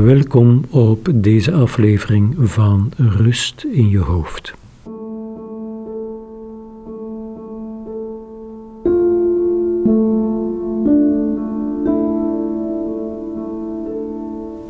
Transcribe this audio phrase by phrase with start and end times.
[0.00, 4.54] Welkom op deze aflevering van Rust in je hoofd.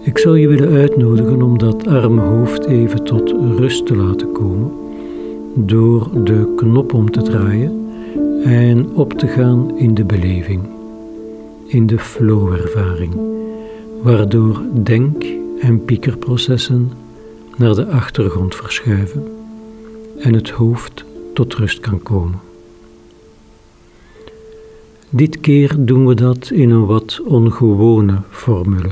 [0.04, 4.72] Ik zou je willen uitnodigen om dat arme hoofd even tot rust te laten komen
[5.54, 7.88] door de knop om te draaien
[8.44, 10.62] en op te gaan in de beleving,
[11.66, 13.14] in de flow-ervaring,
[14.02, 15.24] waardoor denk-
[15.60, 16.90] en piekerprocessen
[17.56, 19.24] naar de achtergrond verschuiven
[20.18, 22.40] en het hoofd tot rust kan komen.
[25.10, 28.90] Dit keer doen we dat in een wat ongewone formule.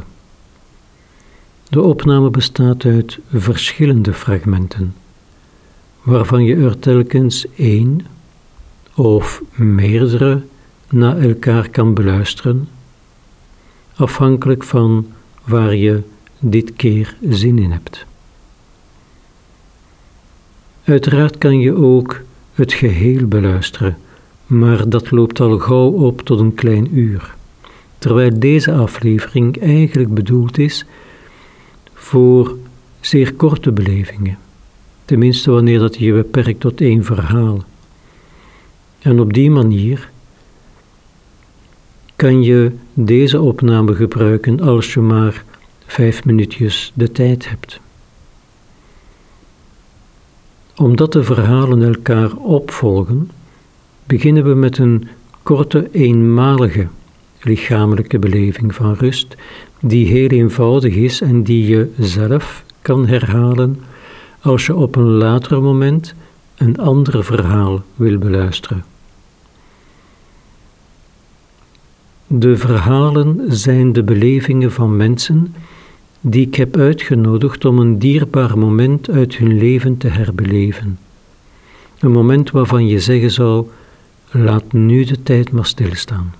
[1.68, 4.95] De opname bestaat uit verschillende fragmenten,
[6.02, 8.06] waarvan je er telkens één
[8.95, 10.42] of meerdere
[10.88, 12.68] na elkaar kan beluisteren,
[14.00, 15.06] afhankelijk van
[15.45, 16.02] waar je
[16.38, 18.06] dit keer zin in hebt.
[20.84, 22.21] Uiteraard kan je ook
[22.54, 23.98] het geheel beluisteren,
[24.46, 27.34] maar dat loopt al gauw op tot een klein uur,
[27.98, 30.84] terwijl deze aflevering eigenlijk bedoeld is
[31.95, 32.56] voor
[33.01, 34.38] zeer korte belevingen,
[35.04, 37.65] tenminste wanneer dat je beperkt tot één verhaal.
[38.98, 40.10] En op die manier
[42.21, 45.45] kan je deze opname gebruiken als je maar
[45.87, 47.80] vijf minuutjes de tijd hebt.
[50.77, 53.30] Omdat de verhalen elkaar opvolgen,
[54.07, 55.09] beginnen we met een
[55.43, 56.87] korte eenmalige
[57.40, 59.37] lichamelijke beleving van rust,
[59.80, 63.80] die heel eenvoudig is en die je zelf kan herhalen
[64.41, 66.15] als je op een later moment
[66.56, 68.84] een ander verhaal wil beluisteren.
[72.32, 75.54] De verhalen zijn de belevingen van mensen
[76.20, 80.98] die ik heb uitgenodigd om een dierbaar moment uit hun leven te herbeleven.
[81.98, 83.66] Een moment waarvan je zeggen zou:
[84.31, 86.34] laat nu de tijd maar stilstaan.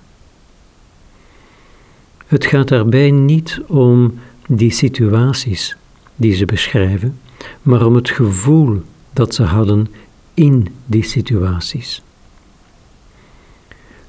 [2.27, 5.77] Het gaat daarbij niet om die situaties
[6.15, 7.19] die ze beschrijven,
[7.61, 8.81] maar om het gevoel
[9.13, 9.87] dat ze hadden
[10.33, 12.01] in die situaties.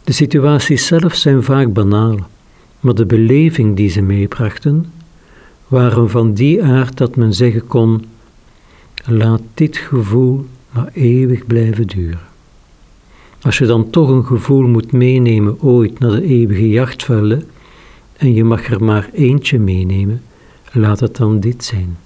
[0.04, 2.16] De situaties zelf zijn vaak banaal,
[2.80, 4.92] maar de beleving die ze meebrachten
[5.68, 8.04] waren van die aard dat men zeggen kon:
[9.04, 12.20] laat dit gevoel maar eeuwig blijven duren.
[13.42, 17.48] Als je dan toch een gevoel moet meenemen ooit naar de eeuwige jachtvelden,
[18.16, 20.22] en je mag er maar eentje meenemen,
[20.72, 21.96] laat het dan dit zijn.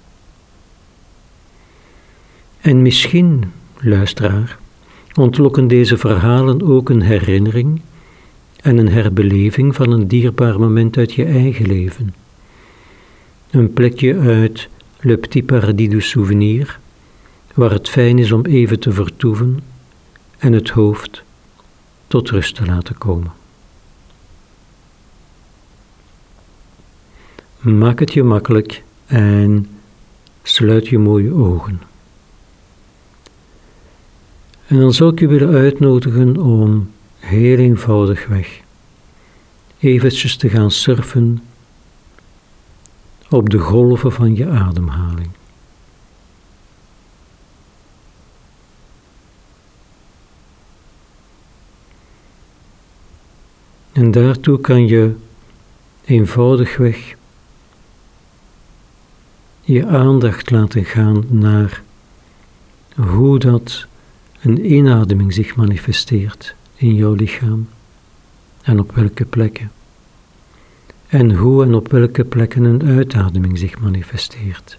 [2.61, 3.43] En misschien,
[3.77, 4.57] luisteraar,
[5.13, 7.81] ontlokken deze verhalen ook een herinnering
[8.61, 12.15] en een herbeleving van een dierbaar moment uit je eigen leven.
[13.49, 14.69] Een plekje uit
[14.99, 16.79] Le Petit Paradis du Souvenir,
[17.53, 19.59] waar het fijn is om even te vertoeven
[20.37, 21.23] en het hoofd
[22.07, 23.31] tot rust te laten komen.
[27.59, 29.67] Maak het je makkelijk en
[30.43, 31.81] sluit je mooie ogen.
[34.67, 38.61] En dan zou ik je willen uitnodigen om heel eenvoudig weg
[39.79, 41.43] eventjes te gaan surfen
[43.29, 45.29] op de golven van je ademhaling.
[53.91, 55.15] En daartoe kan je
[56.05, 57.15] eenvoudigweg
[59.61, 61.81] je aandacht laten gaan naar
[62.95, 63.85] hoe dat
[64.41, 67.67] een inademing zich manifesteert in jouw lichaam
[68.61, 69.71] en op welke plekken.
[71.07, 74.77] En hoe en op welke plekken een uitademing zich manifesteert.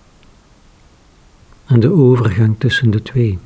[1.67, 3.39] En de overgang tussen de twee.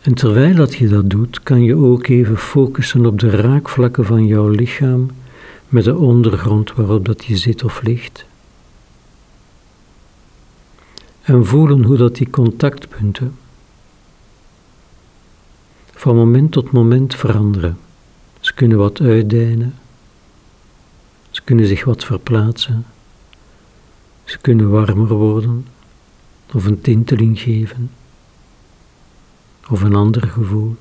[0.00, 4.26] En terwijl dat je dat doet, kan je ook even focussen op de raakvlakken van
[4.26, 5.10] jouw lichaam
[5.68, 8.26] met de ondergrond waarop dat je zit of ligt.
[11.26, 13.36] En voelen hoe dat die contactpunten
[15.92, 17.78] van moment tot moment veranderen.
[18.40, 19.74] Ze kunnen wat uitdijnen,
[21.30, 22.86] ze kunnen zich wat verplaatsen,
[24.24, 25.66] ze kunnen warmer worden
[26.52, 27.90] of een tinteling geven
[29.70, 30.76] of een ander gevoel.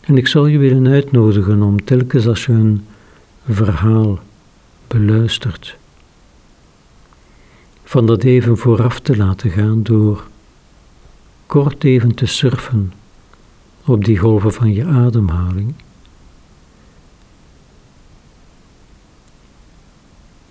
[0.00, 2.86] En ik zal je willen uitnodigen om telkens als je een
[3.48, 4.18] verhaal
[4.86, 5.76] beluistert,
[7.88, 10.26] van dat even vooraf te laten gaan door
[11.46, 12.92] kort even te surfen
[13.84, 15.74] op die golven van je ademhaling.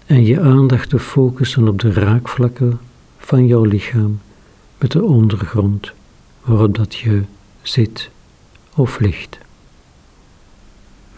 [0.05, 2.79] En je aandacht te focussen op de raakvlakken
[3.17, 4.19] van jouw lichaam
[4.77, 5.91] met de ondergrond
[6.41, 7.23] waarop dat je
[7.61, 8.09] zit
[8.75, 9.37] of ligt.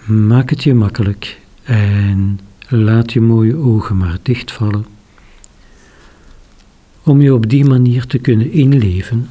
[0.06, 4.97] Maak het je makkelijk en laat je mooie ogen maar dichtvallen
[7.08, 9.30] om je op die manier te kunnen inleven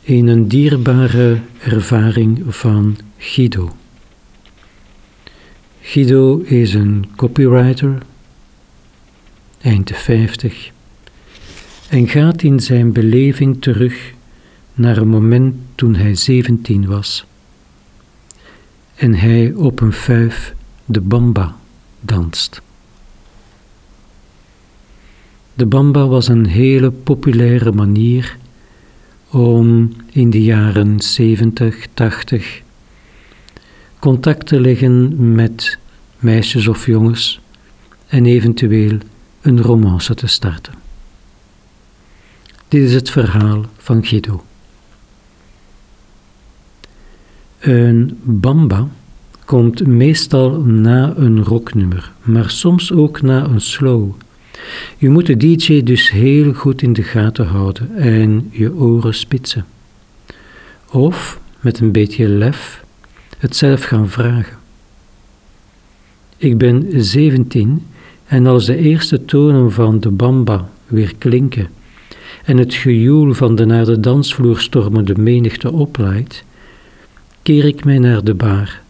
[0.00, 3.76] in een dierbare ervaring van Guido.
[5.80, 8.02] Guido is een copywriter,
[9.60, 10.70] eind de 50,
[11.88, 14.12] en gaat in zijn beleving terug
[14.74, 17.24] naar een moment toen hij 17 was
[18.94, 21.56] en hij op een fuif de bamba
[22.00, 22.62] danst.
[25.54, 28.36] De bamba was een hele populaire manier
[29.30, 32.62] om in de jaren 70, 80
[33.98, 35.78] contact te leggen met
[36.18, 37.40] meisjes of jongens
[38.06, 38.98] en eventueel
[39.40, 40.74] een romance te starten.
[42.68, 44.44] Dit is het verhaal van Guido.
[47.58, 48.88] Een bamba
[49.44, 54.10] komt meestal na een rocknummer, maar soms ook na een slow.
[54.98, 59.64] Je moet de DJ dus heel goed in de gaten houden en je oren spitsen.
[60.90, 62.84] Of met een beetje lef
[63.38, 64.56] het zelf gaan vragen.
[66.36, 67.86] Ik ben 17
[68.26, 71.68] en als de eerste tonen van de bamba weer klinken
[72.44, 76.44] en het gejoel van de naar de dansvloer stormende menigte opleidt,
[77.42, 78.80] keer ik mij naar de bar,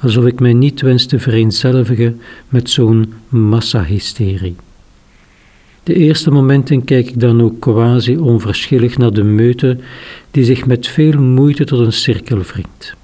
[0.00, 4.56] alsof ik mij niet wens te vereenzelvigen met zo'n massahysterie.
[5.88, 9.78] De eerste momenten kijk ik dan ook quasi onverschillig naar de meute
[10.30, 12.94] die zich met veel moeite tot een cirkel wringt.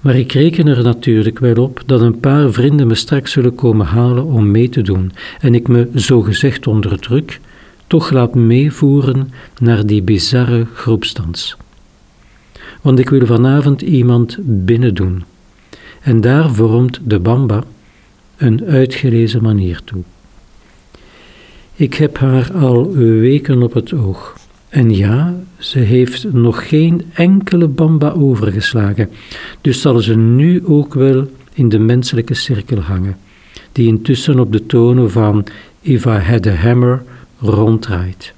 [0.00, 3.86] Maar ik reken er natuurlijk wel op dat een paar vrienden me straks zullen komen
[3.86, 7.40] halen om mee te doen en ik me, zogezegd onder druk,
[7.86, 11.56] toch laat meevoeren naar die bizarre groepsdans.
[12.80, 15.24] Want ik wil vanavond iemand binnen doen.
[16.00, 17.64] En daar vormt de bamba
[18.36, 20.02] een uitgelezen manier toe.
[21.80, 24.36] Ik heb haar al weken op het oog.
[24.68, 29.10] En ja, ze heeft nog geen enkele bamba overgeslagen,
[29.60, 33.16] dus zal ze nu ook wel in de menselijke cirkel hangen,
[33.72, 35.46] die intussen op de tonen van
[35.80, 37.02] If I Had Hammer
[37.38, 38.32] ronddraait.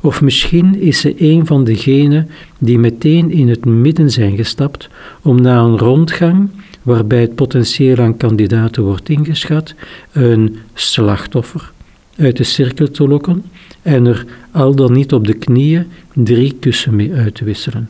[0.00, 2.28] Of misschien is ze een van degenen
[2.58, 4.88] die meteen in het midden zijn gestapt
[5.22, 6.50] om na een rondgang,
[6.82, 9.74] waarbij het potentieel aan kandidaten wordt ingeschat,
[10.12, 11.72] een slachtoffer
[12.20, 13.44] uit de cirkel te lokken
[13.82, 17.88] en er al dan niet op de knieën drie kussen mee uit te wisselen.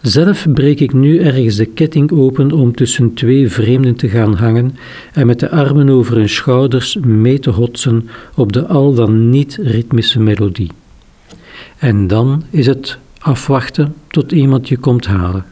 [0.00, 4.76] Zelf breek ik nu ergens de ketting open om tussen twee vreemden te gaan hangen
[5.12, 9.58] en met de armen over hun schouders mee te hotsen op de al dan niet
[9.62, 10.70] ritmische melodie.
[11.78, 15.44] En dan is het afwachten tot iemand je komt halen.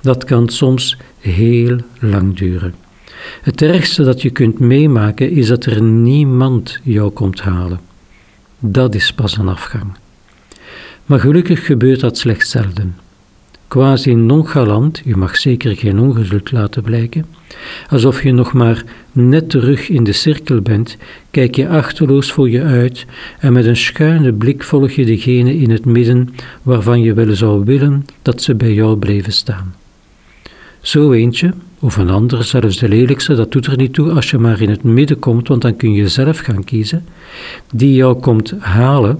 [0.00, 2.81] Dat kan soms heel lang duren.
[3.42, 7.80] Het ergste dat je kunt meemaken is dat er niemand jou komt halen.
[8.58, 9.92] Dat is pas een afgang.
[11.06, 12.94] Maar gelukkig gebeurt dat slechts zelden.
[13.68, 17.26] Quasi nonchalant, je mag zeker geen ongeluk laten blijken,
[17.88, 20.96] alsof je nog maar net terug in de cirkel bent,
[21.30, 23.06] kijk je achterloos voor je uit
[23.38, 27.64] en met een schuine blik volg je degene in het midden waarvan je wel zou
[27.64, 29.74] willen dat ze bij jou bleven staan.
[30.82, 34.38] Zo eentje, of een ander, zelfs de lelijkste, dat doet er niet toe als je
[34.38, 37.04] maar in het midden komt, want dan kun je zelf gaan kiezen,
[37.72, 39.18] die jou komt halen,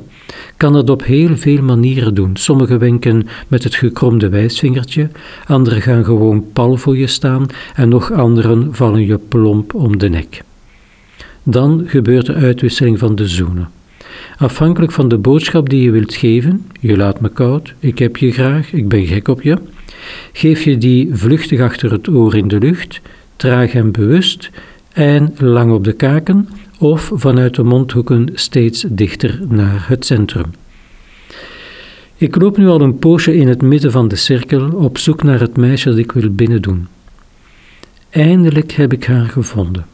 [0.56, 2.36] kan dat op heel veel manieren doen.
[2.36, 5.08] Sommigen wenken met het gekromde wijsvingertje,
[5.46, 10.08] anderen gaan gewoon pal voor je staan en nog anderen vallen je plomp om de
[10.08, 10.42] nek.
[11.42, 13.68] Dan gebeurt de uitwisseling van de zoenen.
[14.36, 18.32] Afhankelijk van de boodschap die je wilt geven, je laat me koud, ik heb je
[18.32, 19.58] graag, ik ben gek op je,
[20.32, 23.00] Geef je die vluchtig achter het oor in de lucht,
[23.36, 24.50] traag en bewust
[24.92, 26.48] en lang op de kaken
[26.78, 30.50] of vanuit de mondhoeken steeds dichter naar het centrum.
[32.16, 35.40] Ik loop nu al een poosje in het midden van de cirkel op zoek naar
[35.40, 36.86] het meisje dat ik wil binnendoen.
[38.10, 39.84] Eindelijk heb ik haar gevonden.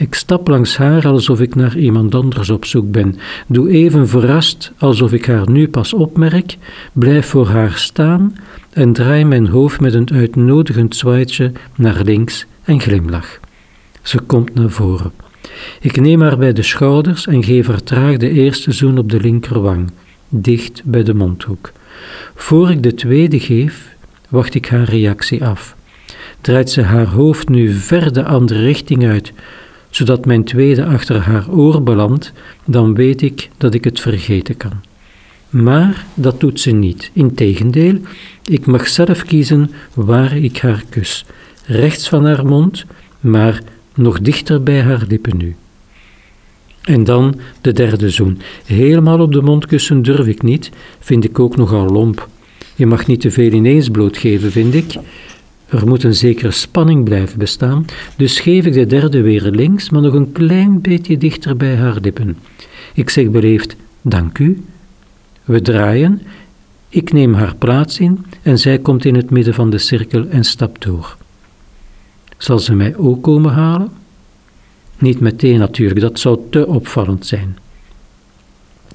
[0.00, 3.18] Ik stap langs haar alsof ik naar iemand anders op zoek ben.
[3.46, 6.56] Doe even verrast alsof ik haar nu pas opmerk,
[6.92, 8.36] blijf voor haar staan
[8.72, 13.40] en draai mijn hoofd met een uitnodigend zwaaitje naar links en glimlach.
[14.02, 15.12] Ze komt naar voren.
[15.80, 19.20] Ik neem haar bij de schouders en geef haar traag de eerste zoen op de
[19.20, 19.90] linkerwang,
[20.28, 21.72] dicht bij de mondhoek.
[22.34, 23.88] Voor ik de tweede geef,
[24.28, 25.76] wacht ik haar reactie af.
[26.40, 29.32] draait ze haar hoofd nu ver de andere richting uit,
[29.90, 32.32] zodat mijn tweede achter haar oor belandt,
[32.64, 34.72] dan weet ik dat ik het vergeten kan.
[35.50, 37.10] Maar dat doet ze niet.
[37.12, 37.98] Integendeel,
[38.44, 41.24] ik mag zelf kiezen waar ik haar kus.
[41.66, 42.84] Rechts van haar mond,
[43.20, 43.60] maar
[43.94, 45.56] nog dichter bij haar lippen nu.
[46.82, 48.40] En dan de derde zoen.
[48.64, 50.70] Helemaal op de mond kussen durf ik niet,
[51.00, 52.28] vind ik ook nogal lomp.
[52.74, 54.94] Je mag niet te veel ineens blootgeven, vind ik.
[55.70, 57.84] Er moet een zekere spanning blijven bestaan,
[58.16, 61.96] dus geef ik de derde weer links, maar nog een klein beetje dichter bij haar
[62.00, 62.36] lippen.
[62.94, 64.62] Ik zeg beleefd, dank u.
[65.44, 66.22] We draaien,
[66.88, 70.44] ik neem haar plaats in en zij komt in het midden van de cirkel en
[70.44, 71.16] stapt door.
[72.36, 73.90] Zal ze mij ook komen halen?
[74.98, 77.58] Niet meteen natuurlijk, dat zou te opvallend zijn.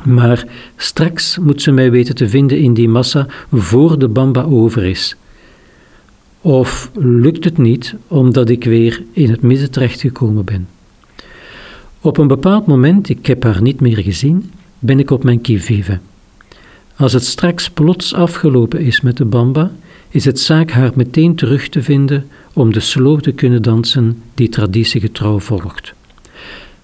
[0.04, 4.84] Maar straks moet ze mij weten te vinden in die massa voor de bamba over
[4.84, 5.16] is.
[6.46, 10.68] Of lukt het niet omdat ik weer in het midden terechtgekomen ben?
[12.02, 16.00] Op een bepaald moment, ik heb haar niet meer gezien, ben ik op mijn kivive.
[16.96, 19.72] Als het straks plots afgelopen is met de bamba,
[20.10, 24.50] is het zaak haar meteen terug te vinden om de slow te kunnen dansen die
[24.50, 25.94] traditiegetrouw volgt.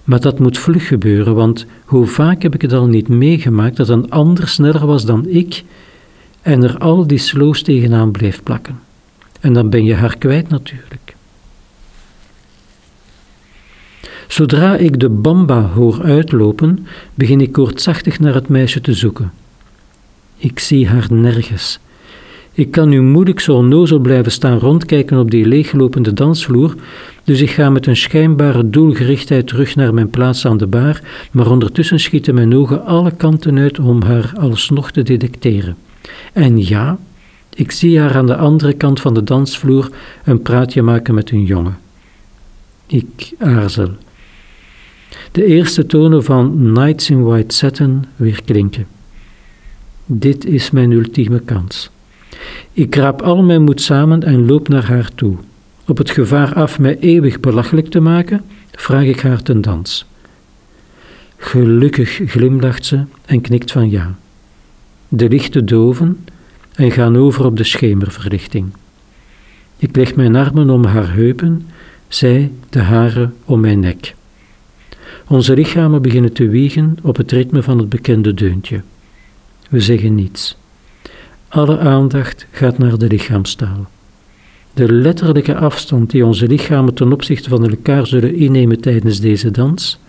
[0.04, 3.88] Maar dat moet vlug gebeuren, want hoe vaak heb ik het al niet meegemaakt dat
[3.88, 5.62] een ander sneller was dan ik
[6.40, 8.90] en er al die slows tegenaan bleef plakken.
[9.42, 11.14] En dan ben je haar kwijt natuurlijk.
[14.28, 19.32] Zodra ik de bamba hoor uitlopen, begin ik koortsachtig naar het meisje te zoeken.
[20.36, 21.78] Ik zie haar nergens.
[22.52, 26.74] Ik kan nu moeilijk zo onnozel blijven staan rondkijken op die leeglopende dansvloer,
[27.24, 31.50] dus ik ga met een schijnbare doelgerichtheid terug naar mijn plaats aan de bar, maar
[31.50, 35.76] ondertussen schieten mijn ogen alle kanten uit om haar alsnog te detecteren.
[36.32, 36.98] En ja,
[37.54, 39.90] ik zie haar aan de andere kant van de dansvloer
[40.24, 41.78] een praatje maken met een jongen.
[42.86, 43.90] Ik aarzel.
[45.32, 48.86] De eerste tonen van Nights in White Satin weer klinken.
[50.06, 51.90] Dit is mijn ultieme kans.
[52.72, 55.36] Ik kraap al mijn moed samen en loop naar haar toe.
[55.86, 60.06] Op het gevaar af mij eeuwig belachelijk te maken, vraag ik haar ten dans.
[61.36, 64.14] Gelukkig glimlacht ze en knikt van ja.
[65.08, 66.24] De lichten doven
[66.74, 68.66] en gaan over op de schemerverlichting.
[69.76, 71.66] Ik leg mijn armen om haar heupen,
[72.08, 74.14] zij de haren om mijn nek.
[75.28, 78.82] Onze lichamen beginnen te wiegen op het ritme van het bekende deuntje.
[79.68, 80.56] We zeggen niets.
[81.48, 83.90] Alle aandacht gaat naar de lichaamstaal.
[84.74, 90.00] De letterlijke afstand die onze lichamen ten opzichte van elkaar zullen innemen tijdens deze dans,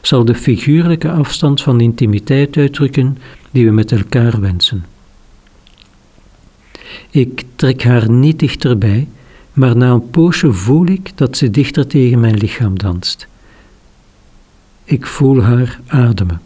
[0.00, 3.18] zal de figuurlijke afstand van intimiteit uitdrukken
[3.50, 4.84] die we met elkaar wensen.
[7.10, 9.08] Ik trek haar niet dichterbij,
[9.52, 13.26] maar na een poosje voel ik dat ze dichter tegen mijn lichaam danst.
[14.84, 16.40] Ik voel haar ademen.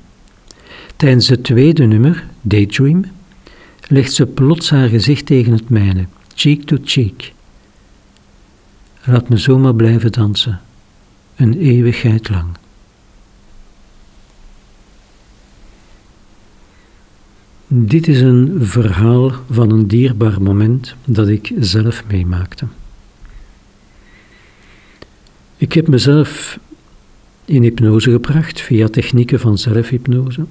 [0.97, 3.05] Tijdens het tweede nummer, Daydream,
[3.89, 7.33] legt ze plots haar gezicht tegen het mijne, cheek to cheek.
[9.05, 10.61] Laat me zomaar blijven dansen,
[11.37, 12.47] een eeuwigheid lang.
[17.69, 22.67] Dit is een verhaal van een dierbaar moment dat ik zelf meemaakte.
[25.57, 26.59] Ik heb mezelf
[27.45, 30.45] in hypnose gebracht via technieken van zelfhypnose.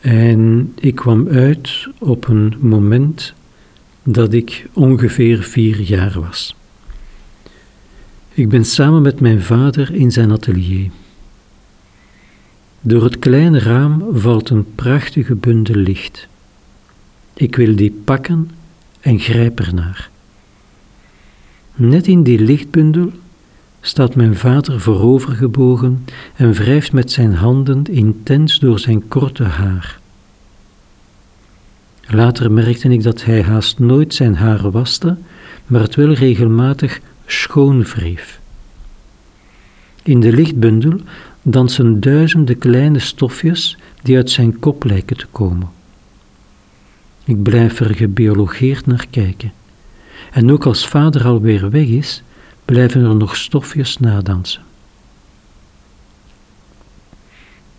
[0.00, 3.34] En ik kwam uit op een moment
[4.02, 6.56] dat ik ongeveer vier jaar was.
[8.34, 10.90] Ik ben samen met mijn vader in zijn atelier.
[12.84, 16.28] Door het kleine raam valt een prachtige bundel licht.
[17.34, 18.50] Ik wil die pakken
[19.00, 20.10] en grijp ernaar.
[21.74, 23.10] Net in die lichtbundel
[23.80, 26.04] staat mijn vader voorovergebogen
[26.36, 30.00] en wrijft met zijn handen intens door zijn korte haar.
[32.06, 35.16] Later merkte ik dat hij haast nooit zijn haar waste,
[35.66, 38.40] maar het wel regelmatig schoon wreef.
[40.02, 41.00] In de lichtbundel
[41.42, 45.68] dansen duizenden kleine stofjes die uit zijn kop lijken te komen.
[47.24, 49.52] Ik blijf er gebiologeerd naar kijken.
[50.32, 52.22] En ook als vader alweer weg is,
[52.64, 54.62] blijven er nog stofjes nadansen.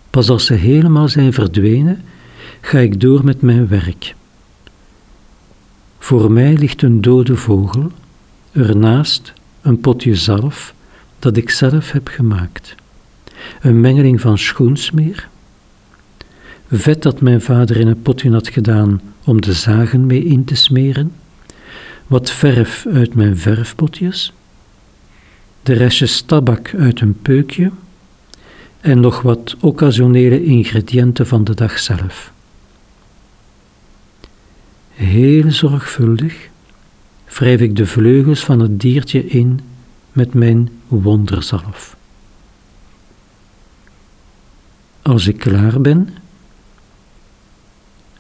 [0.10, 2.04] Pas als ze helemaal zijn verdwenen,
[2.62, 4.16] ga ik door met mijn werk.
[6.00, 7.92] Voor mij ligt een dode vogel,
[8.52, 10.74] ernaast een potje zalf
[11.20, 12.76] dat ik zelf heb gemaakt.
[13.62, 15.30] Een mengeling van schoensmeer,
[16.70, 20.56] vet dat mijn vader in een potje had gedaan om de zagen mee in te
[20.56, 21.12] smeren,
[22.08, 24.34] wat verf uit mijn verfpotjes,
[25.64, 27.72] de restjes tabak uit een peukje
[28.82, 32.32] en nog wat occasionele ingrediënten van de dag zelf.
[34.94, 36.50] Heel zorgvuldig
[37.26, 39.60] wrijf ik de vleugels van het diertje in
[40.12, 41.96] met mijn wonderzalf.
[45.04, 46.10] Als ik klaar ben,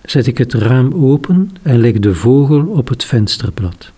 [0.02, 3.92] zet ik het raam open en leg de vogel op het vensterblad.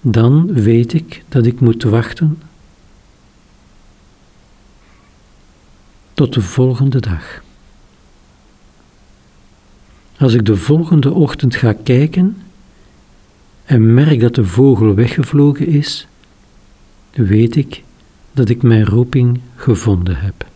[0.00, 2.42] Dan weet ik dat ik moet wachten
[6.14, 7.42] tot de volgende dag.
[10.18, 12.42] Als ik de volgende ochtend ga kijken
[13.64, 16.06] en merk dat de vogel weggevlogen is,
[17.10, 17.83] weet ik
[18.34, 20.46] dat ik mijn roeping gevonden heb.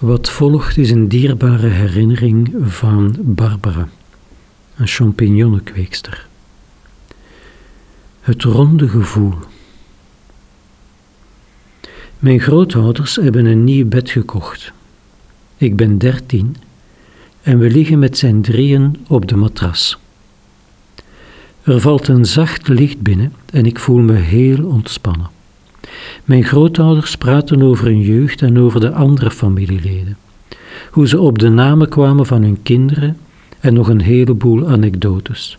[0.00, 3.88] Wat volgt is een dierbare herinnering van Barbara,
[4.76, 6.26] een champignonnenkweekster.
[8.20, 9.34] Het ronde gevoel.
[12.18, 14.72] Mijn grootouders hebben een nieuw bed gekocht.
[15.56, 16.56] Ik ben dertien
[17.42, 19.98] en we liggen met zijn drieën op de matras.
[21.62, 25.30] Er valt een zacht licht binnen en ik voel me heel ontspannen.
[26.24, 30.16] Mijn grootouders praten over hun jeugd en over de andere familieleden.
[30.90, 33.16] Hoe ze op de namen kwamen van hun kinderen
[33.60, 35.58] en nog een heleboel anekdotes.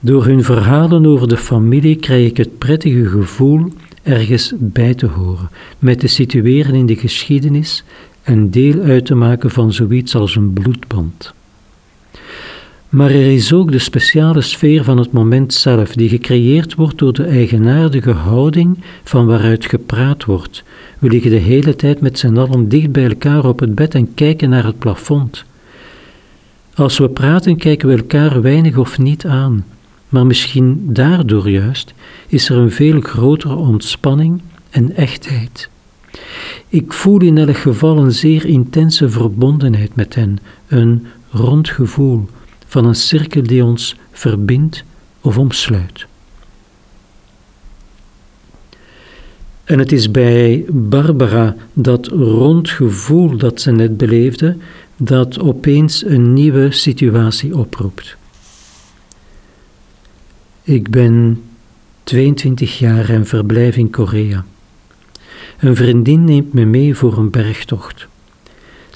[0.00, 5.50] Door hun verhalen over de familie krijg ik het prettige gevoel ergens bij te horen,
[5.78, 7.84] mij te situeren in de geschiedenis
[8.22, 11.34] en deel uit te maken van zoiets als een bloedband.
[12.88, 17.12] Maar er is ook de speciale sfeer van het moment zelf, die gecreëerd wordt door
[17.12, 20.62] de eigenaardige houding van waaruit gepraat wordt.
[20.98, 24.14] We liggen de hele tijd met z'n allen dicht bij elkaar op het bed en
[24.14, 25.44] kijken naar het plafond.
[26.74, 29.64] Als we praten, kijken we elkaar weinig of niet aan,
[30.08, 31.94] maar misschien daardoor juist
[32.26, 35.68] is er een veel grotere ontspanning en echtheid.
[36.68, 42.28] Ik voel in elk geval een zeer intense verbondenheid met hen, een rond gevoel
[42.68, 44.84] van een cirkel die ons verbindt
[45.20, 46.06] of omsluit.
[49.64, 54.56] En het is bij Barbara dat rond gevoel dat ze net beleefde,
[54.96, 58.16] dat opeens een nieuwe situatie oproept.
[60.62, 61.42] Ik ben
[62.04, 64.44] 22 jaar en verblijf in Korea.
[65.58, 68.06] Een vriendin neemt me mee voor een bergtocht.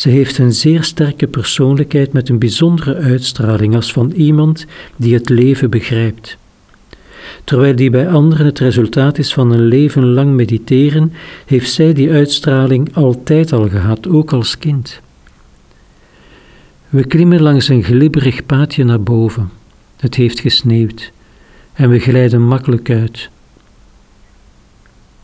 [0.02, 5.28] Ze heeft een zeer sterke persoonlijkheid met een bijzondere uitstraling als van iemand die het
[5.28, 6.36] leven begrijpt.
[7.44, 11.12] Terwijl die bij anderen het resultaat is van een leven lang mediteren,
[11.46, 15.00] heeft zij die uitstraling altijd al gehad, ook als kind.
[16.88, 19.50] We klimmen langs een glibberig paadje naar boven.
[19.96, 21.12] Het heeft gesneeuwd
[21.72, 23.30] en we glijden makkelijk uit.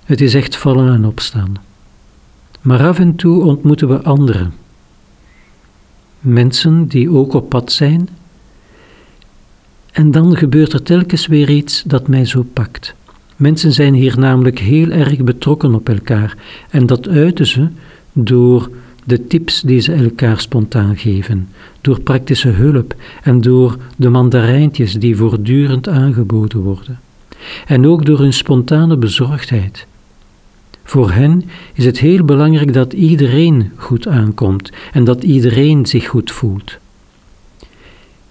[0.04, 1.54] Het is echt vallen en opstaan.
[2.60, 4.66] Maar af en toe ontmoeten we anderen.
[6.20, 8.08] Mensen die ook op pad zijn.
[9.92, 12.94] En dan gebeurt er telkens weer iets dat mij zo pakt.
[13.36, 16.36] Mensen zijn hier namelijk heel erg betrokken op elkaar
[16.70, 17.68] en dat uiten ze
[18.12, 18.70] door
[19.04, 21.48] de tips die ze elkaar spontaan geven,
[21.80, 27.00] door praktische hulp en door de mandarijntjes die voortdurend aangeboden worden.
[27.66, 29.86] En ook door hun spontane bezorgdheid.
[30.88, 36.30] Voor hen is het heel belangrijk dat iedereen goed aankomt en dat iedereen zich goed
[36.30, 36.78] voelt.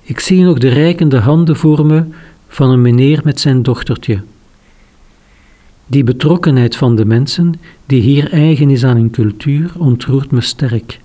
[0.01, 2.03] Ik zie nog de reikende handen voor me
[2.47, 4.21] van een meneer met zijn dochtertje.
[5.85, 7.53] Die betrokkenheid van de mensen,
[7.85, 10.99] die hier eigen is aan hun cultuur, ontroert me sterk.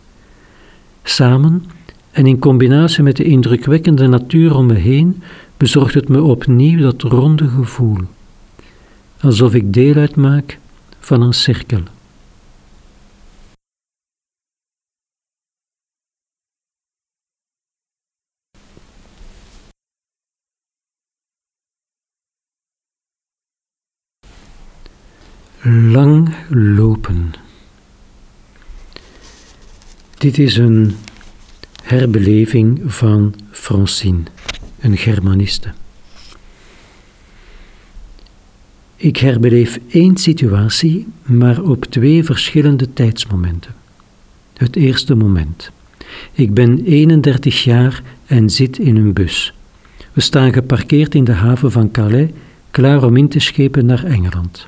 [1.03, 1.65] Samen
[2.11, 5.23] en in combinatie met de indrukwekkende natuur om me heen,
[5.57, 7.99] bezorgt het me opnieuw dat ronde gevoel,
[9.21, 10.61] alsof ik deel uitmaak
[11.03, 11.83] van een cirkel.
[25.65, 27.33] Lang lopen.
[30.19, 30.97] Dit is een
[31.83, 34.23] herbeleving van Francine,
[34.81, 35.73] een Germaniste.
[39.03, 43.75] Ik herbeleef één situatie, maar op twee verschillende tijdsmomenten.
[44.57, 45.71] Het eerste moment.
[46.33, 49.55] Ik ben 31 jaar en zit in een bus.
[50.13, 52.31] We staan geparkeerd in de haven van Calais,
[52.71, 54.67] klaar om in te schepen naar Engeland.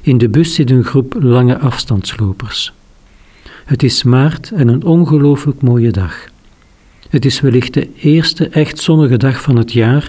[0.00, 2.72] In de bus zit een groep lange afstandslopers.
[3.64, 6.28] Het is maart en een ongelooflijk mooie dag.
[7.16, 10.08] Het is wellicht de eerste echt zonnige dag van het jaar,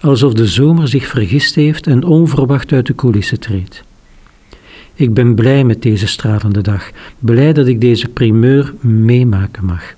[0.00, 3.82] alsof de zomer zich vergist heeft en onverwacht uit de coulissen treedt.
[4.94, 9.94] Ik ben blij met deze stralende dag, blij dat ik deze primeur meemaken mag.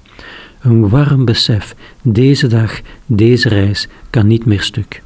[0.61, 5.03] Een warm besef, deze dag, deze reis kan niet meer stuk.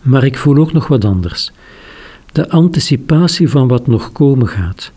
[0.00, 1.50] Maar ik voel ook nog wat anders.
[2.32, 4.92] De anticipatie van wat nog komen gaat.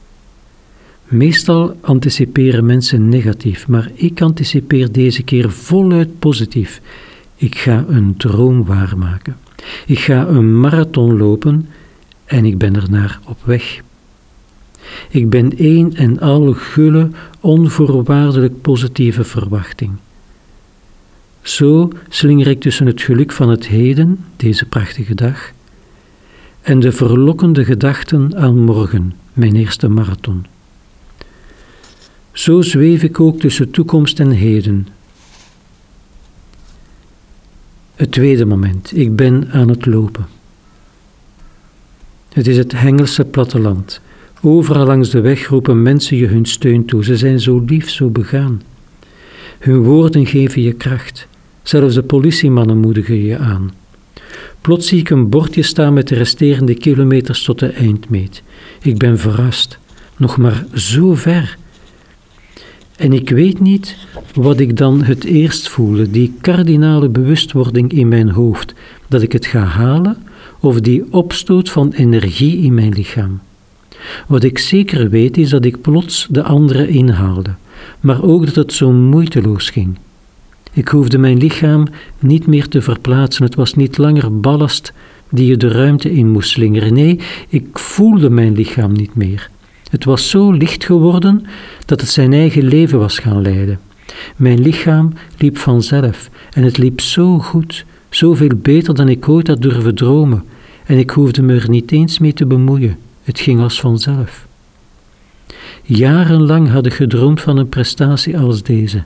[1.11, 6.81] Meestal anticiperen mensen negatief, maar ik anticipeer deze keer voluit positief.
[7.35, 9.37] Ik ga een droom waarmaken.
[9.85, 11.67] Ik ga een marathon lopen
[12.25, 13.81] en ik ben ernaar op weg.
[15.09, 19.91] Ik ben één en al gulle, onvoorwaardelijk positieve verwachting.
[21.41, 25.51] Zo slinger ik tussen het geluk van het heden, deze prachtige dag,
[26.61, 30.45] en de verlokkende gedachten aan morgen, mijn eerste marathon.
[32.31, 34.87] Zo zweef ik ook tussen toekomst en heden.
[37.95, 40.25] Het tweede moment, ik ben aan het lopen.
[42.33, 44.01] Het is het Hengelse platteland.
[44.41, 47.03] Overal langs de weg roepen mensen je hun steun toe.
[47.03, 48.61] Ze zijn zo lief, zo begaan.
[49.59, 51.27] Hun woorden geven je kracht.
[51.63, 53.71] Zelfs de politiemannen moedigen je aan.
[54.61, 58.43] Plots zie ik een bordje staan met de resterende kilometers tot de eindmeet.
[58.81, 59.79] Ik ben verrast.
[60.17, 61.57] Nog maar zo ver.
[63.01, 63.95] En ik weet niet
[64.33, 68.73] wat ik dan het eerst voelde, die kardinale bewustwording in mijn hoofd,
[69.07, 70.17] dat ik het ga halen,
[70.59, 73.39] of die opstoot van energie in mijn lichaam.
[74.27, 77.53] Wat ik zeker weet is dat ik plots de andere inhaalde,
[77.99, 79.97] maar ook dat het zo moeiteloos ging.
[80.73, 81.87] Ik hoefde mijn lichaam
[82.19, 84.93] niet meer te verplaatsen, het was niet langer ballast
[85.29, 86.93] die je de ruimte in moest slingeren.
[86.93, 89.49] Nee, ik voelde mijn lichaam niet meer.
[89.91, 91.45] Het was zo licht geworden
[91.85, 93.79] dat het zijn eigen leven was gaan leiden.
[94.35, 99.61] Mijn lichaam liep vanzelf en het liep zo goed, zoveel beter dan ik ooit had
[99.61, 100.43] durven dromen,
[100.85, 102.97] en ik hoefde me er niet eens mee te bemoeien.
[103.23, 104.47] Het ging als vanzelf.
[105.83, 109.03] Jarenlang had ik gedroomd van een prestatie als deze.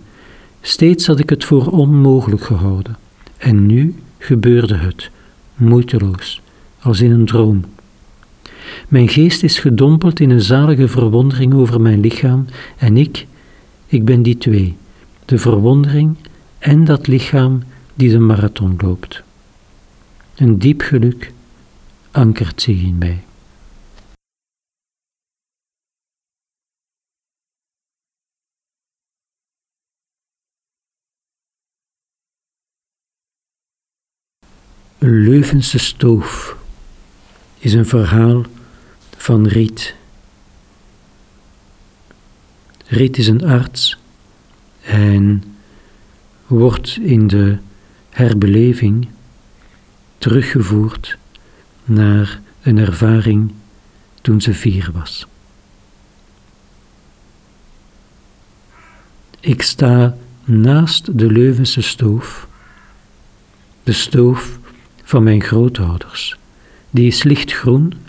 [0.61, 2.97] Steeds had ik het voor onmogelijk gehouden.
[3.37, 5.09] En nu gebeurde het,
[5.55, 6.41] moeiteloos,
[6.79, 7.63] als in een droom.
[8.87, 12.45] Mijn geest is gedompeld in een zalige verwondering over mijn lichaam
[12.77, 13.27] en ik,
[13.85, 14.75] ik ben die twee,
[15.25, 16.15] de verwondering
[16.59, 19.23] en dat lichaam die de marathon loopt.
[20.35, 21.31] Een diep geluk
[22.11, 23.23] ankert zich in mij.
[34.97, 36.57] Een Leuvense stoof
[37.59, 38.43] is een verhaal
[39.25, 39.95] van Riet.
[42.85, 43.97] Riet is een arts
[44.81, 45.43] en
[46.47, 47.57] wordt in de
[48.09, 49.07] herbeleving
[50.17, 51.17] teruggevoerd
[51.83, 53.53] naar een ervaring
[54.21, 55.27] toen ze vier was.
[59.39, 62.47] Ik sta naast de Leuvense stoof,
[63.83, 64.59] de stoof
[65.03, 66.37] van mijn grootouders.
[66.89, 68.04] Die is lichtgroen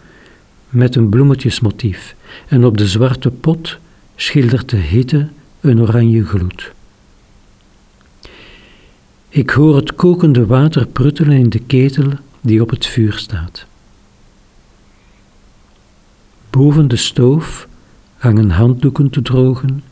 [0.76, 2.14] met een bloemetjesmotief
[2.48, 3.78] en op de zwarte pot
[4.16, 5.28] schildert de hitte
[5.60, 6.72] een oranje gloed.
[9.28, 13.66] Ik hoor het kokende water pruttelen in de ketel die op het vuur staat.
[16.50, 17.68] Boven de stoof
[18.16, 19.84] hangen handdoeken te drogen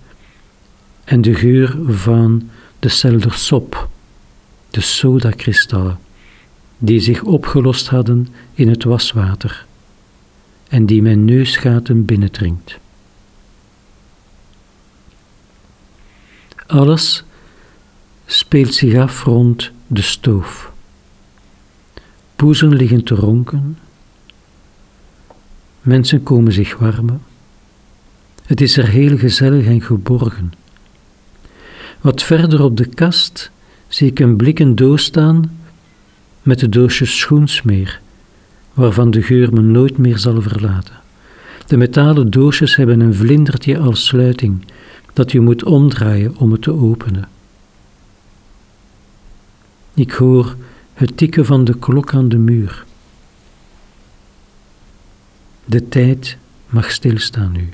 [1.05, 3.89] en de geur van de seldersop,
[4.71, 5.99] de sodakristallen,
[6.79, 9.67] die zich opgelost hadden in het waswater
[10.69, 12.79] en die mijn neusgaten binnendringt.
[16.67, 17.25] Alles
[18.27, 20.73] speelt zich af rond de stoof.
[22.37, 23.79] Poezen liggen te ronken.
[25.81, 27.23] Mensen komen zich warmen.
[28.43, 30.53] Het is er heel gezellig en geborgen.
[32.01, 33.51] Wat verder op de kast
[33.89, 35.59] zie ik een blikken doos staan
[36.43, 38.01] met de doosjes schoensmeer,
[38.75, 41.01] waarvan de geur me nooit meer zal verlaten.
[41.67, 44.65] De metalen doosjes hebben een vlindertje als sluiting,
[45.13, 47.29] dat je moet omdraaien om het te openen.
[49.95, 50.57] Ik hoor
[50.95, 52.85] het tikken van de klok aan de muur.
[55.65, 57.69] De tijd mag stilstaan nu.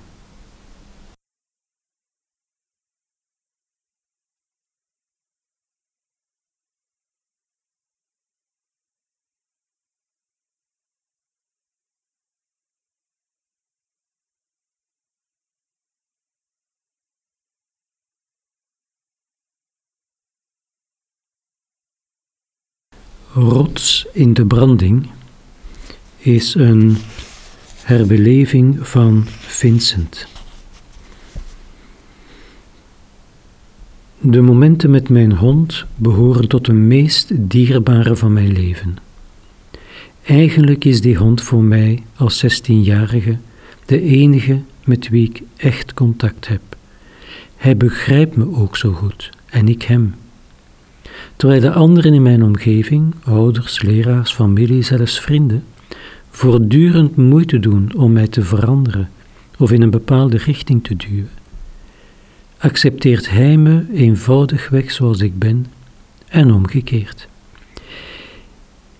[23.32, 25.06] Rots in de branding
[26.18, 26.96] is een
[27.82, 30.26] herbeleving van Vincent.
[34.20, 38.96] De momenten met mijn hond behoren tot de meest dierbare van mijn leven.
[40.22, 43.38] Eigenlijk is die hond voor mij als 16-jarige
[43.86, 46.62] de enige met wie ik echt contact heb.
[47.56, 50.14] Hij begrijpt me ook zo goed en ik hem.
[51.36, 55.64] Terwijl de anderen in mijn omgeving, ouders, leraars, familie, zelfs vrienden,
[56.30, 59.10] voortdurend moeite doen om mij te veranderen
[59.58, 61.30] of in een bepaalde richting te duwen,
[62.58, 65.66] accepteert Hij me eenvoudigweg zoals ik ben
[66.28, 67.28] en omgekeerd.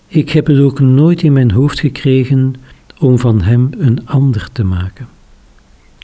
[0.07, 2.55] Ik heb het ook nooit in mijn hoofd gekregen
[2.99, 5.07] om van Hem een ander te maken.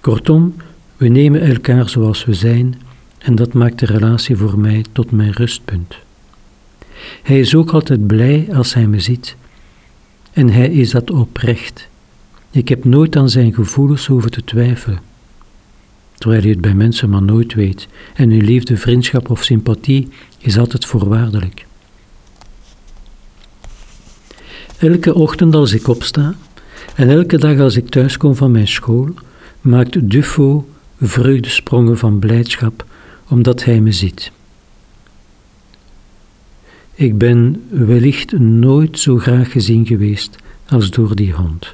[0.02, 0.56] Kortom,
[0.98, 2.76] we nemen elkaar zoals we zijn
[3.18, 5.96] en dat maakt de relatie voor mij tot mijn rustpunt.
[7.24, 9.36] Hij is ook altijd blij als hij me ziet.
[10.34, 11.88] En hij is dat oprecht.
[12.52, 15.00] Ik heb nooit aan zijn gevoelens hoeven te twijfelen.
[16.18, 17.88] Terwijl je het bij mensen maar nooit weet.
[18.16, 21.66] En hun liefde, vriendschap of sympathie is altijd voorwaardelijk.
[24.78, 26.36] Elke ochtend als ik opsta
[26.96, 29.10] en elke dag als ik thuiskom van mijn school,
[29.62, 30.68] maakt Dufo
[31.00, 32.86] vreugdesprongen van blijdschap
[33.30, 34.32] omdat hij me ziet.
[36.98, 40.36] Ik ben wellicht nooit zo graag gezien geweest
[40.70, 41.74] als door die hond.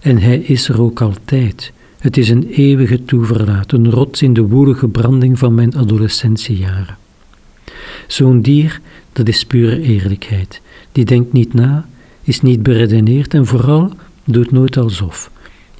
[0.00, 1.72] En hij is er ook altijd.
[1.98, 6.96] Het is een eeuwige toeverlaat, een rots in de woelige branding van mijn adolescentiejaren.
[8.06, 8.80] Zo'n dier,
[9.12, 10.60] dat is pure eerlijkheid.
[10.92, 11.88] Die denkt niet na,
[12.22, 13.92] is niet beredeneerd en vooral
[14.24, 15.30] doet nooit alsof.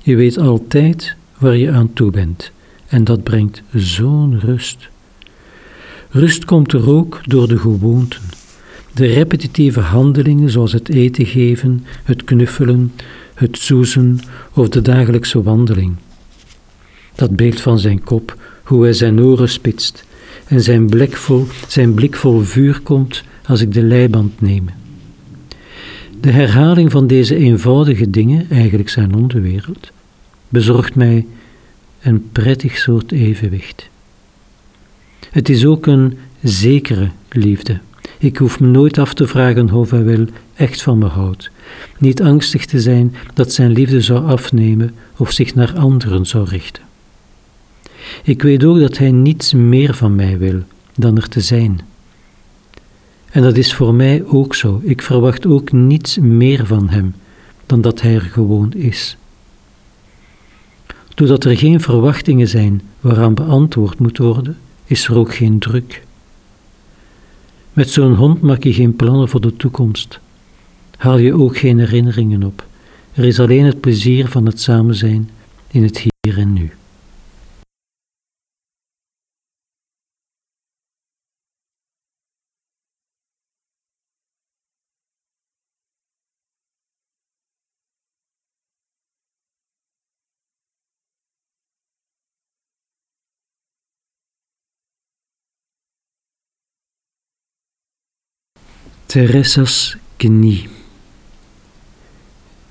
[0.03, 2.51] Je weet altijd waar je aan toe bent.
[2.89, 4.89] En dat brengt zo'n rust.
[6.11, 8.21] Rust komt er ook door de gewoonten.
[8.95, 12.93] De repetitieve handelingen zoals het eten geven, het knuffelen,
[13.35, 14.21] het zoezen
[14.55, 15.95] of de dagelijkse wandeling.
[17.15, 20.05] Dat beeld van zijn kop, hoe hij zijn oren spitst
[20.47, 24.69] en zijn blik vol, zijn blik vol vuur komt als ik de leiband neem.
[26.21, 29.91] De herhaling van deze eenvoudige dingen, eigenlijk zijn onderwereld,
[30.49, 31.27] bezorgt mij
[32.01, 33.89] een prettig soort evenwicht.
[35.31, 37.79] Het is ook een zekere liefde.
[38.19, 41.51] Ik hoef me nooit af te vragen of hij wel echt van me houdt.
[41.99, 46.83] Niet angstig te zijn dat zijn liefde zou afnemen of zich naar anderen zou richten.
[48.23, 50.63] Ik weet ook dat hij niets meer van mij wil
[50.95, 51.81] dan er te zijn.
[53.31, 54.81] En dat is voor mij ook zo.
[54.85, 57.15] Ik verwacht ook niets meer van hem
[57.67, 59.17] dan dat hij er gewoon is.
[61.15, 64.57] Doordat er geen verwachtingen zijn waaraan beantwoord moet worden,
[64.89, 66.03] is er ook geen druk.
[67.73, 70.21] Met zo'n hond maak je geen plannen voor de toekomst.
[70.97, 72.67] Haal je ook geen herinneringen op.
[73.13, 75.31] Er is alleen het plezier van het samen zijn
[75.71, 76.73] in het hier en nu.
[99.09, 100.69] Teresa's knie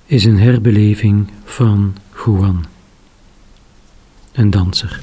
[0.05, 1.95] is een herbeleving van
[2.25, 2.65] Juan,
[4.31, 5.01] een danser.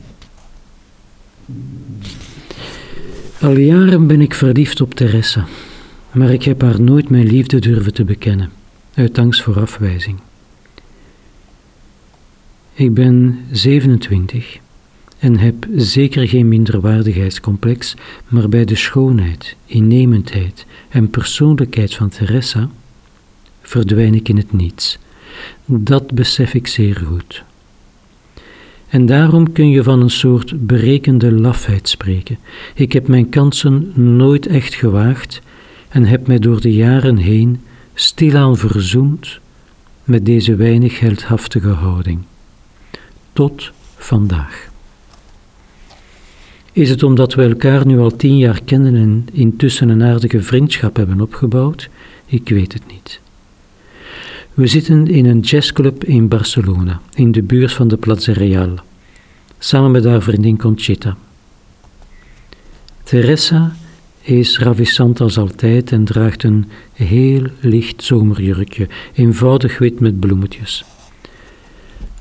[3.41, 5.47] Al jaren ben ik verliefd op Teresa,
[6.13, 8.51] maar ik heb haar nooit mijn liefde durven te bekennen,
[8.95, 10.21] uit angst voor afwijzing.
[12.73, 14.61] Ik ben 27
[15.25, 17.95] en heb zeker geen minderwaardigheidscomplex,
[18.29, 22.71] maar bij de schoonheid, innemendheid en persoonlijkheid van Teresa
[23.63, 24.99] verdwijn ik in het niets.
[25.65, 27.45] Dat besef ik zeer goed.
[28.89, 32.39] En daarom kun je van een soort berekende lafheid spreken.
[32.75, 35.41] Ik heb mijn kansen nooit echt gewaagd
[35.89, 37.61] en heb mij door de jaren heen
[37.95, 39.39] stilaan verzoend
[40.05, 42.19] met deze weinig heldhaftige houding.
[43.33, 44.73] Tot vandaag.
[46.75, 50.97] Is het omdat we elkaar nu al tien jaar kennen en intussen een aardige vriendschap
[50.97, 51.89] hebben opgebouwd?
[52.27, 53.21] Ik weet het niet.
[54.55, 58.75] We zitten in een jazzclub in Barcelona, in de buurt van de Plaza Real,
[59.59, 61.17] samen met haar vriendin Conchita.
[63.03, 63.77] Teresa
[64.21, 70.85] is ravissant als altijd en draagt een heel licht zomerjurkje, eenvoudig wit met bloemetjes.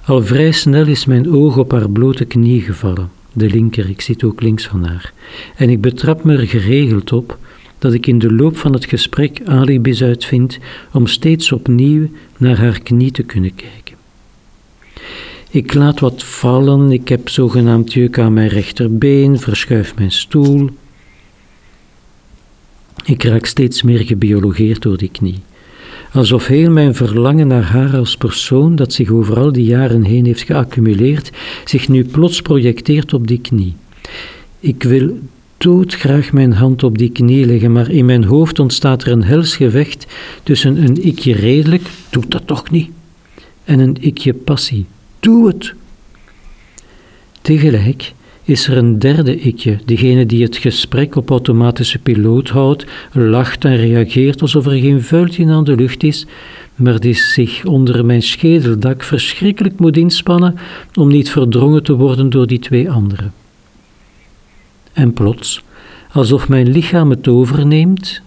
[0.05, 4.23] Al vrij snel is mijn oog op haar blote knie gevallen, de linker, ik zit
[4.23, 5.13] ook links van haar,
[5.55, 7.37] en ik betrap me er geregeld op
[7.77, 10.59] dat ik in de loop van het gesprek alibis uitvind
[10.91, 13.95] om steeds opnieuw naar haar knie te kunnen kijken.
[15.49, 20.69] Ik laat wat vallen, ik heb zogenaamd juk aan mijn rechterbeen, verschuif mijn stoel.
[23.05, 25.41] Ik raak steeds meer gebiologeerd door die knie.
[26.13, 30.25] Alsof heel mijn verlangen naar haar als persoon, dat zich over al die jaren heen
[30.25, 31.31] heeft geaccumuleerd,
[31.65, 33.75] zich nu plots projecteert op die knie.
[34.59, 35.19] Ik wil
[35.57, 39.55] doodgraag mijn hand op die knie leggen, maar in mijn hoofd ontstaat er een hels
[39.55, 40.05] gevecht
[40.43, 42.89] tussen een ikje redelijk, doe dat toch niet,
[43.63, 44.85] en een ikje passie,
[45.19, 45.73] doe het.
[47.41, 53.65] Tegelijk is er een derde ikje, degene die het gesprek op automatische piloot houdt, lacht
[53.65, 56.25] en reageert alsof er geen vuiltje aan de lucht is,
[56.75, 60.55] maar die zich onder mijn schedeldak verschrikkelijk moet inspannen
[60.95, 63.33] om niet verdrongen te worden door die twee anderen.
[64.93, 65.63] En plots,
[66.11, 68.21] alsof mijn lichaam het overneemt,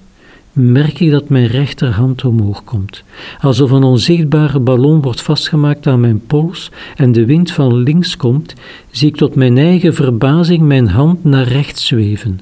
[0.56, 3.02] merk ik dat mijn rechterhand omhoog komt.
[3.40, 8.54] Alsof een onzichtbare ballon wordt vastgemaakt aan mijn pols en de wind van links komt,
[8.90, 12.40] zie ik tot mijn eigen verbazing mijn hand naar rechts zweven,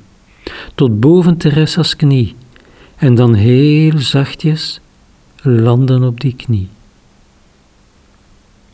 [0.74, 2.34] tot boven Teresa's knie,
[2.96, 4.80] en dan heel zachtjes
[5.42, 6.68] landen op die knie.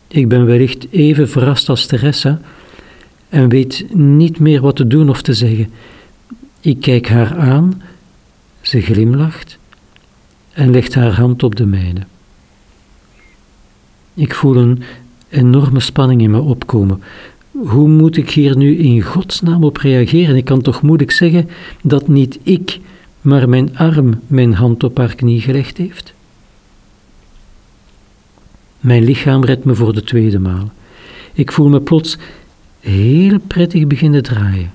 [0.08, 2.40] Ik ben wellicht even verrast als Teresa
[3.28, 5.70] en weet niet meer wat te doen of te zeggen.
[6.60, 7.82] Ik kijk haar aan
[8.70, 9.58] ze glimlacht
[10.52, 12.00] en legt haar hand op de mijne.
[14.14, 14.82] Ik voel een
[15.28, 17.02] enorme spanning in me opkomen.
[17.50, 20.36] Hoe moet ik hier nu in godsnaam op reageren?
[20.36, 21.48] Ik kan toch moeilijk zeggen
[21.82, 22.78] dat niet ik,
[23.20, 26.12] maar mijn arm mijn hand op haar knie gelegd heeft?
[28.80, 30.70] Mijn lichaam redt me voor de tweede maal.
[31.32, 32.18] Ik voel me plots
[32.80, 34.72] heel prettig beginnen draaien.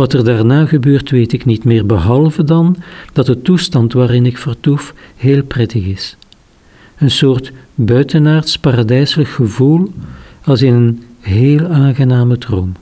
[0.00, 2.76] Wat er daarna gebeurt weet ik niet meer, behalve dan
[3.12, 6.16] dat de toestand waarin ik vertoef heel prettig is.
[6.98, 9.92] Een soort buitenaards paradijselijk gevoel
[10.44, 12.72] als in een heel aangename droom.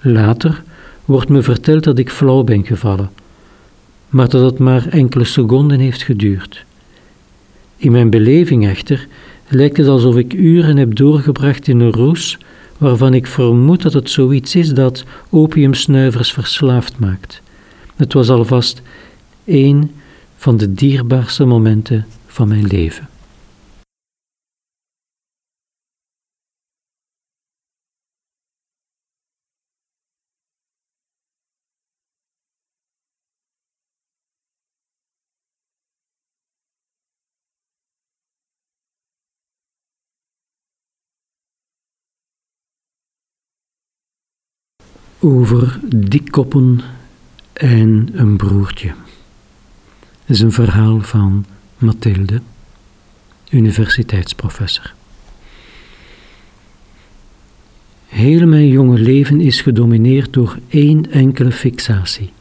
[0.00, 0.62] Later
[1.04, 3.10] wordt me verteld dat ik flauw ben gevallen,
[4.08, 6.64] maar dat het maar enkele seconden heeft geduurd.
[7.76, 9.06] In mijn beleving echter
[9.48, 12.38] lijkt het alsof ik uren heb doorgebracht in een roes
[12.80, 17.42] waarvan ik vermoed dat het zoiets is dat opiumsnuivers verslaafd maakt.
[17.96, 18.82] Het was alvast
[19.44, 19.90] een
[20.36, 23.09] van de dierbaarste momenten van mijn leven.
[45.20, 46.80] Over dikkoppen
[47.52, 48.88] en een broertje.
[50.24, 51.44] Het is een verhaal van
[51.78, 52.40] Mathilde,
[53.50, 54.94] universiteitsprofessor.
[58.06, 62.32] Heel mijn jonge leven is gedomineerd door één enkele fixatie: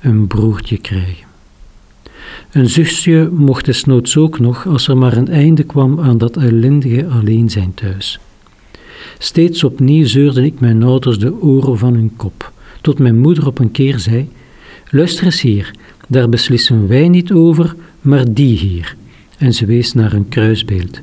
[0.00, 1.26] een broertje krijgen.
[2.50, 7.06] Een zusje mocht desnoods ook nog als er maar een einde kwam aan dat ellendige
[7.06, 8.18] alleen zijn thuis.
[9.18, 13.58] Steeds opnieuw zeurde ik mijn ouders de oren van hun kop, tot mijn moeder op
[13.58, 14.28] een keer zei:
[14.90, 15.70] Luister eens hier,
[16.08, 18.96] daar beslissen wij niet over, maar die hier.
[19.38, 20.98] En ze wees naar een kruisbeeld.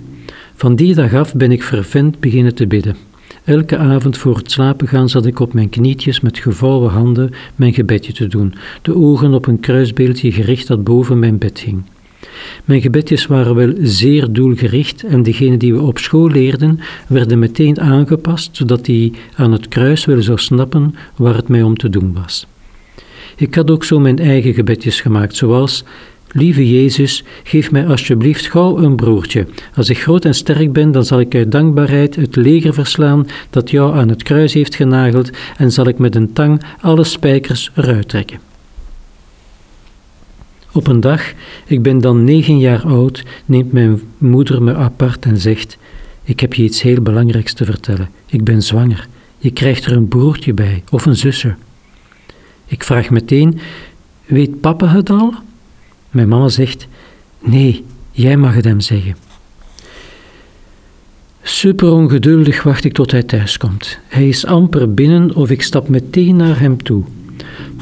[0.56, 2.96] Van die dag af ben ik fervent beginnen te bidden.
[3.44, 7.74] Elke avond voor het slapen gaan zat ik op mijn knietjes met gevouwen handen mijn
[7.74, 11.84] gebedje te doen, de ogen op een kruisbeeldje gericht dat boven mijn bed hing.
[12.66, 17.80] Mijn gebedjes waren wel zeer doelgericht en degene die we op school leerden werden meteen
[17.80, 22.14] aangepast, zodat hij aan het kruis wel zou snappen waar het mij om te doen
[22.14, 22.48] was.
[23.36, 25.84] Ik had ook zo mijn eigen gebedjes gemaakt, zoals
[26.38, 29.48] Lieve Jezus, geef mij alsjeblieft gauw een broertje.
[29.76, 33.72] Als ik groot en sterk ben, dan zal ik uit dankbaarheid het leger verslaan dat
[33.72, 38.10] jou aan het kruis heeft genageld en zal ik met een tang alle spijkers eruit
[38.10, 38.55] trekken.
[40.76, 41.34] Op een dag,
[41.66, 45.78] ik ben dan negen jaar oud, neemt mijn moeder me apart en zegt:
[46.24, 48.10] Ik heb je iets heel belangrijks te vertellen.
[48.26, 49.08] Ik ben zwanger.
[49.38, 51.56] Je krijgt er een broertje bij of een zusje.
[52.66, 53.60] Ik vraag meteen:
[54.26, 55.34] Weet papa het al?
[56.10, 56.88] Mijn mama zegt:
[57.40, 59.16] Nee, jij mag het hem zeggen.
[61.42, 64.00] Super ongeduldig wacht ik tot hij thuis komt.
[64.08, 67.04] Hij is amper binnen of ik stap meteen naar hem toe.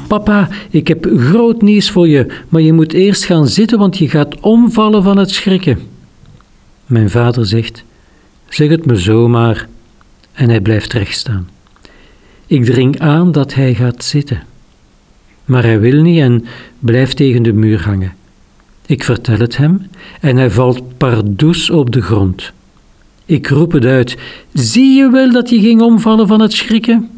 [0.06, 4.08] Papa, ik heb groot nieuws voor je, maar je moet eerst gaan zitten, want je
[4.08, 5.78] gaat omvallen van het schrikken.
[6.86, 7.84] Mijn vader zegt:
[8.48, 9.68] Zeg het me zomaar.
[10.32, 11.48] En hij blijft rechtstaan.
[12.46, 14.42] Ik dring aan dat hij gaat zitten.
[15.44, 16.44] Maar hij wil niet en
[16.78, 18.12] blijft tegen de muur hangen.
[18.86, 19.86] Ik vertel het hem
[20.20, 22.52] en hij valt pardoes op de grond.
[23.24, 24.16] Ik roep het uit:
[24.52, 27.13] Zie je wel dat je ging omvallen van het schrikken?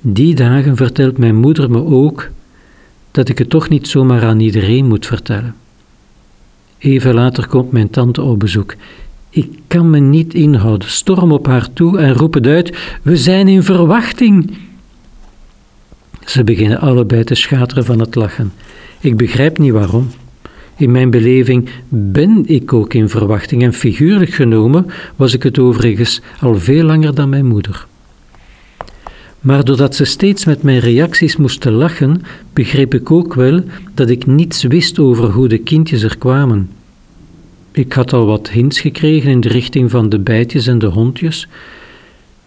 [0.00, 2.28] Die dagen vertelt mijn moeder me ook
[3.10, 5.54] dat ik het toch niet zomaar aan iedereen moet vertellen.
[6.78, 8.74] Even later komt mijn tante op bezoek.
[9.30, 13.48] Ik kan me niet inhouden, storm op haar toe en roep het uit: We zijn
[13.48, 14.56] in verwachting.
[16.24, 18.52] Ze beginnen allebei te schateren van het lachen.
[19.00, 20.10] Ik begrijp niet waarom.
[20.76, 24.86] In mijn beleving ben ik ook in verwachting en figuurlijk genomen
[25.16, 27.86] was ik het overigens al veel langer dan mijn moeder.
[29.40, 32.22] Maar doordat ze steeds met mijn reacties moesten lachen,
[32.52, 33.62] begreep ik ook wel
[33.94, 36.70] dat ik niets wist over hoe de kindjes er kwamen.
[37.72, 41.48] Ik had al wat hints gekregen in de richting van de bijtjes en de hondjes.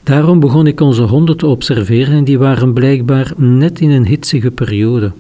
[0.04, 4.52] Daarom begon ik onze honden te observeren en die waren blijkbaar net in een hitsige
[4.52, 5.12] periode.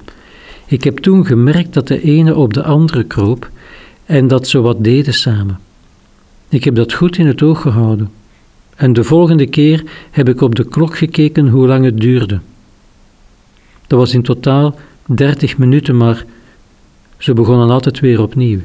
[0.66, 3.50] Ik heb toen gemerkt dat de ene op de andere kroop
[4.06, 5.60] en dat ze wat deden samen.
[6.50, 8.10] Ik heb dat goed in het oog gehouden.
[8.76, 12.40] En de volgende keer heb ik op de klok gekeken hoe lang het duurde.
[13.88, 16.26] Dat was in totaal 30 minuten, maar
[17.18, 18.60] ze begonnen altijd weer opnieuw.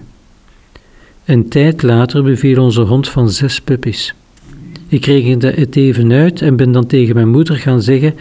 [1.24, 4.14] Een tijd later beviel onze hond van zes puppies.
[4.88, 8.14] Ik rekende het even uit en ben dan tegen mijn moeder gaan zeggen: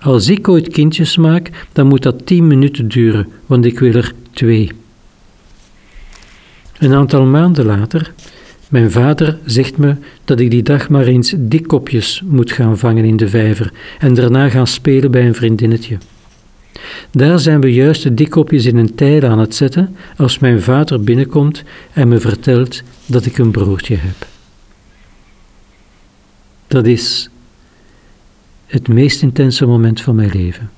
[0.00, 4.12] Als ik ooit kindjes maak, dan moet dat tien minuten duren, want ik wil er
[4.30, 4.70] twee.
[6.78, 8.12] Een aantal maanden later
[8.68, 9.94] mijn vader zegt me
[10.24, 14.48] dat ik die dag maar eens dikkopjes moet gaan vangen in de vijver en daarna
[14.48, 15.98] gaan spelen bij een vriendinnetje.
[17.10, 21.02] Daar zijn we juist de dikkopjes in een tijl aan het zetten als mijn vader
[21.02, 21.62] binnenkomt
[21.92, 24.26] en me vertelt dat ik een broertje heb.
[26.66, 27.30] Dat is
[28.66, 30.70] het meest intense moment van mijn leven.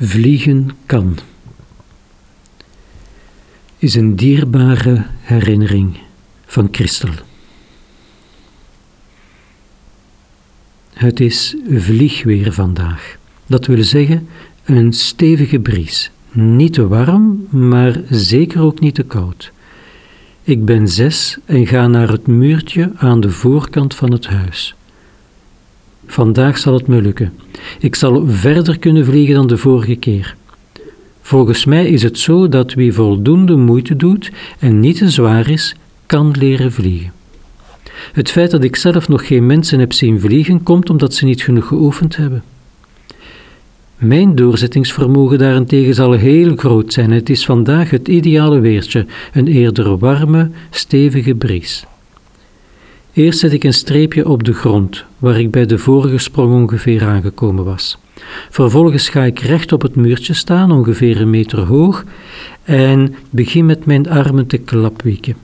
[0.00, 1.18] Vliegen kan
[3.78, 5.96] is een dierbare herinnering
[6.46, 7.10] van Christel.
[10.92, 13.16] Het is vliegweer vandaag.
[13.46, 14.28] Dat wil zeggen
[14.64, 16.10] een stevige bries.
[16.32, 19.52] Niet te warm, maar zeker ook niet te koud.
[20.42, 24.74] Ik ben zes en ga naar het muurtje aan de voorkant van het huis.
[26.06, 27.32] Vandaag zal het me lukken.
[27.80, 30.36] Ik zal verder kunnen vliegen dan de vorige keer.
[31.20, 35.74] Volgens mij is het zo dat wie voldoende moeite doet en niet te zwaar is,
[36.06, 37.12] kan leren vliegen.
[38.12, 41.42] Het feit dat ik zelf nog geen mensen heb zien vliegen, komt omdat ze niet
[41.42, 42.42] genoeg geoefend hebben.
[43.96, 47.10] Mijn doorzettingsvermogen daarentegen zal heel groot zijn.
[47.10, 51.86] Het is vandaag het ideale weertje, een eerder warme, stevige bries.
[53.16, 57.04] Eerst zet ik een streepje op de grond, waar ik bij de vorige sprong ongeveer
[57.04, 57.98] aangekomen was.
[58.50, 62.04] Vervolgens ga ik recht op het muurtje staan, ongeveer een meter hoog,
[62.62, 65.36] en begin met mijn armen te klapwieken.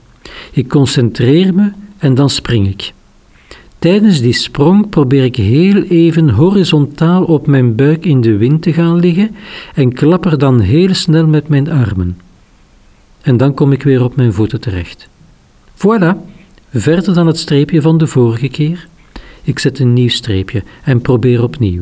[0.51, 2.93] Ik concentreer me en dan spring ik.
[3.79, 8.73] Tijdens die sprong probeer ik heel even horizontaal op mijn buik in de wind te
[8.73, 9.35] gaan liggen
[9.73, 12.17] en klapper dan heel snel met mijn armen.
[13.21, 15.09] En dan kom ik weer op mijn voeten terecht.
[15.75, 16.32] Voilà!
[16.73, 18.87] Verder dan het streepje van de vorige keer.
[19.43, 21.81] Ik zet een nieuw streepje en probeer opnieuw.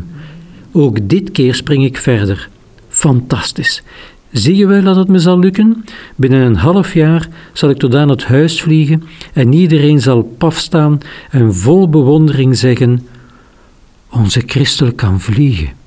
[0.71, 2.49] Ook dit keer spring ik verder.
[2.89, 3.83] Fantastisch.
[4.31, 5.85] Zie je wel dat het me zal lukken?
[6.15, 10.57] Binnen een half jaar zal ik tot aan het huis vliegen en iedereen zal paf
[10.57, 10.97] staan
[11.29, 13.07] en vol bewondering zeggen:
[14.09, 15.80] Onze Christel kan vliegen.